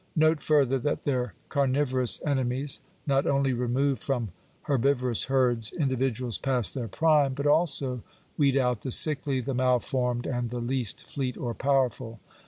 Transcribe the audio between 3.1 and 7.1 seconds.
only remove from herbivorous herds individuals past their